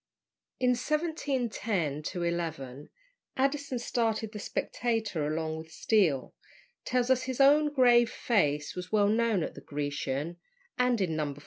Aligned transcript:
In 0.59 0.71
1710 0.71 2.05
11 2.23 2.89
Addison, 3.37 3.77
starting 3.77 4.29
the 4.33 4.39
"Spectator 4.39 5.27
along 5.27 5.57
with 5.59 5.69
Steele," 5.71 6.33
tells 6.85 7.11
us 7.11 7.25
his 7.25 7.39
own 7.39 7.71
grave 7.71 8.09
face 8.09 8.73
was 8.75 8.91
well 8.91 9.09
known 9.09 9.43
at 9.43 9.53
the 9.53 9.61
Grecian; 9.61 10.37
and 10.75 10.99
in 11.01 11.15
No. 11.15 11.35